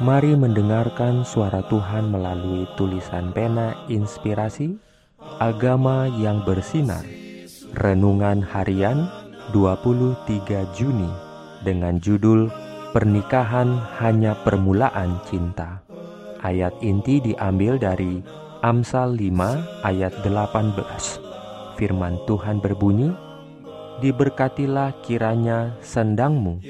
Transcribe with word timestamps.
Mari 0.00 0.32
mendengarkan 0.32 1.28
suara 1.28 1.60
Tuhan 1.68 2.08
melalui 2.08 2.64
tulisan 2.80 3.36
pena 3.36 3.76
inspirasi 3.84 4.80
Agama 5.36 6.08
yang 6.16 6.40
bersinar. 6.40 7.04
Renungan 7.76 8.40
harian 8.40 9.12
23 9.52 10.24
Juni 10.72 11.04
dengan 11.60 12.00
judul 12.00 12.48
Pernikahan 12.96 13.76
hanya 14.00 14.40
permulaan 14.40 15.20
cinta. 15.28 15.84
Ayat 16.40 16.72
inti 16.80 17.20
diambil 17.20 17.76
dari 17.76 18.24
Amsal 18.64 19.20
5 19.20 19.84
ayat 19.84 20.16
18 20.24 21.76
Firman 21.76 22.16
Tuhan 22.24 22.64
berbunyi 22.64 23.12
Diberkatilah 24.00 24.96
kiranya 25.04 25.76
sendangmu 25.84 26.64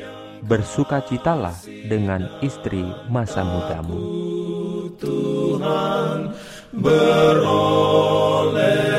bersukacitalah 0.45 1.57
dengan 1.89 2.29
istri 2.41 2.85
masa 3.09 3.45
mudamu. 3.45 4.01
Tuhan 5.01 6.37
beroleh 6.77 7.49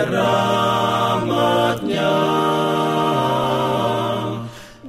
rahmatnya. 0.10 2.18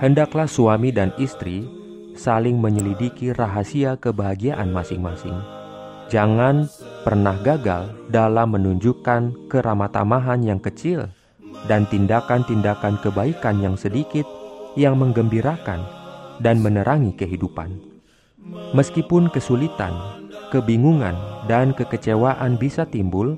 Hendaklah 0.01 0.49
suami 0.49 0.93
dan 0.93 1.13
istri 1.21 1.65
saling 2.15 2.61
menyelidiki 2.61 3.35
rahasia 3.35 3.97
kebahagiaan 3.99 4.71
masing-masing. 4.71 5.37
Jangan 6.13 6.69
pernah 7.03 7.37
gagal 7.41 7.91
dalam 8.13 8.55
menunjukkan 8.55 9.49
keramatamahan 9.49 10.45
yang 10.45 10.61
kecil 10.61 11.09
dan 11.65 11.89
tindakan-tindakan 11.89 13.01
kebaikan 13.01 13.57
yang 13.65 13.77
sedikit 13.81 14.29
yang 14.77 15.01
menggembirakan 15.01 15.81
dan 16.43 16.61
menerangi 16.61 17.15
kehidupan. 17.17 17.81
Meskipun 18.77 19.33
kesulitan 19.33 20.24
kebingungan 20.55 21.19
dan 21.51 21.75
kekecewaan 21.75 22.55
bisa 22.55 22.87
timbul, 22.87 23.35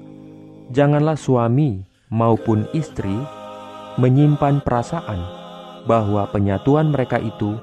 janganlah 0.68 1.16
suami 1.16 1.80
maupun 2.12 2.68
istri 2.76 3.16
menyimpan 3.96 4.60
perasaan 4.60 5.24
bahwa 5.88 6.28
penyatuan 6.28 6.92
mereka 6.92 7.16
itu 7.16 7.56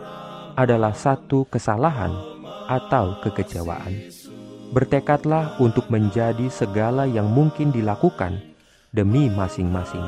adalah 0.57 0.97
satu 0.97 1.45
kesalahan 1.53 2.09
atau 2.65 3.21
kekecewaan. 3.21 4.09
Bertekadlah 4.73 5.61
untuk 5.61 5.85
menjadi 5.93 6.49
segala 6.49 7.05
yang 7.05 7.29
mungkin 7.29 7.69
dilakukan 7.69 8.41
demi 8.89 9.29
masing-masing. 9.29 10.01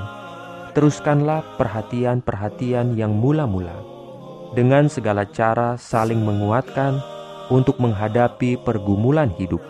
Teruskanlah 0.73 1.45
perhatian-perhatian 1.61 2.97
yang 2.97 3.13
mula-mula 3.13 3.77
dengan 4.57 4.89
segala 4.89 5.29
cara 5.29 5.77
saling 5.77 6.25
menguatkan 6.25 6.97
untuk 7.49 7.77
menghadapi 7.77 8.61
pergumulan 8.61 9.31
hidup. 9.35 9.61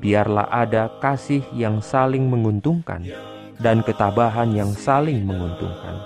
Biarlah 0.00 0.48
ada 0.48 0.88
kasih 0.98 1.44
yang 1.52 1.84
saling 1.84 2.24
menguntungkan 2.26 3.04
dan 3.60 3.84
ketabahan 3.84 4.56
yang 4.56 4.72
saling 4.72 5.22
menguntungkan. 5.28 6.00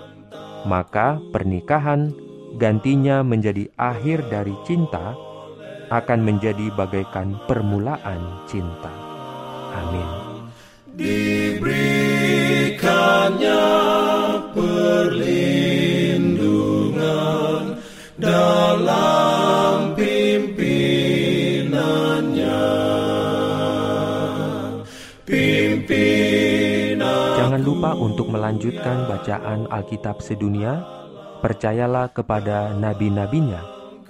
Maka 0.67 1.23
pernikahan 1.31 2.11
gantinya 2.59 3.23
menjadi 3.23 3.71
akhir 3.79 4.27
dari 4.33 4.55
cinta 4.67 5.15
akan 5.95 6.21
menjadi 6.27 6.75
bagaikan 6.75 7.39
permulaan 7.47 8.43
cinta. 8.51 8.91
Amin. 9.75 10.09
Diberikannya 10.95 11.64
Jangan 27.55 27.71
lupa 27.71 27.95
untuk 27.95 28.35
melanjutkan 28.35 29.07
bacaan 29.07 29.71
Alkitab 29.71 30.19
sedunia. 30.19 30.83
Percayalah 31.39 32.11
kepada 32.11 32.75
nabi-nabinya 32.75 33.63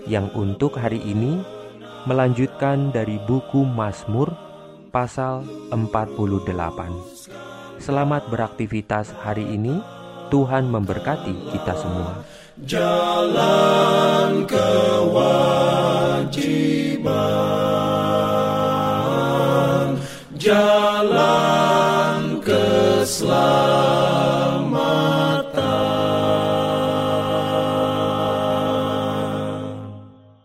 yang 0.09 0.33
untuk 0.33 0.81
hari 0.81 0.97
ini 1.05 1.45
melanjutkan 2.09 2.89
dari 2.89 3.21
buku 3.21 3.69
Mazmur 3.69 4.33
pasal 4.89 5.45
48. 5.69 6.57
Selamat 7.85 8.33
beraktivitas 8.33 9.13
hari 9.21 9.45
ini. 9.45 9.77
Tuhan 10.33 10.65
memberkati 10.73 11.53
kita 11.53 11.77
semua. 11.77 12.25
Jalan. 12.65 13.85
love. 23.67 23.94